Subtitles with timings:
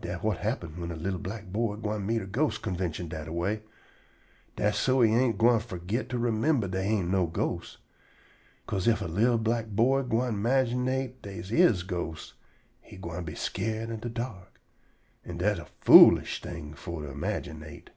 [0.00, 3.32] Dat whut happen whin a li'l black boy gwine meet a ghost convintion dat a
[3.34, 3.60] way.
[4.56, 7.76] Dat's so he ain't gwine fergit to remimber dey ain't no ghosts.
[8.66, 12.32] 'Ca'se ef a li'l black boy gwine imaginate dey is ghostes,
[12.80, 14.58] he gwine be skeered in de dark.
[15.26, 17.90] An' dat a foolish thing for to imaginate.